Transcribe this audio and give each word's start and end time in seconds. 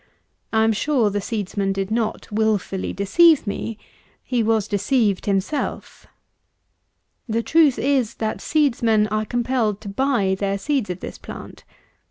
I 0.51 0.63
am 0.63 0.73
sure 0.73 1.11
the 1.11 1.21
seedsman 1.21 1.73
did 1.73 1.91
not 1.91 2.31
wilfully 2.31 2.91
deceive 2.91 3.45
me. 3.45 3.77
He 4.23 4.41
was 4.41 4.67
deceived 4.67 5.27
himself. 5.27 6.07
The 7.29 7.43
truth 7.43 7.77
is, 7.77 8.15
that 8.15 8.41
seedsmen 8.41 9.05
are 9.09 9.25
compelled 9.25 9.79
to 9.81 9.89
buy 9.89 10.35
their 10.39 10.57
seeds 10.57 10.89
of 10.89 11.01
this 11.01 11.19
plant. 11.19 11.65